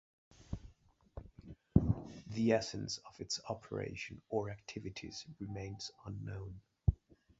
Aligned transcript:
The 2.25 2.53
essence 2.53 2.97
of 3.07 3.21
its 3.21 3.39
operation 3.47 4.23
or 4.29 4.49
activities 4.49 5.27
remains 5.39 5.91
unknown. 6.07 6.61